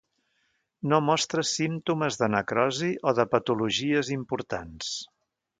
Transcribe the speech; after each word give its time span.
No 0.93 0.99
mostra 1.09 1.43
símptomes 1.49 2.17
de 2.23 2.31
necrosi 2.37 2.91
o 3.11 3.15
de 3.21 3.29
patologies 3.37 4.11
importants. 4.21 4.91